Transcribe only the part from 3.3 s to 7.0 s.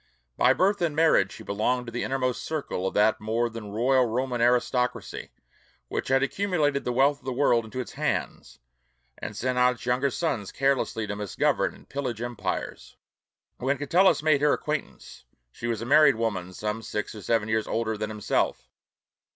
than royal Roman aristocracy which had accumulated the